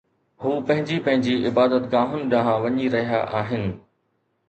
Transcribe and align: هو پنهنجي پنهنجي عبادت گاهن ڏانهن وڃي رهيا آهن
هو 0.43 0.53
پنهنجي 0.67 0.97
پنهنجي 1.09 1.35
عبادت 1.49 1.85
گاهن 1.93 2.25
ڏانهن 2.35 2.61
وڃي 2.67 2.91
رهيا 2.99 3.25
آهن 3.43 3.73